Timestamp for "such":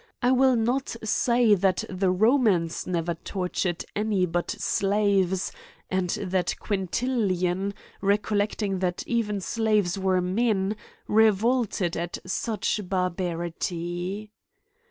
12.25-12.81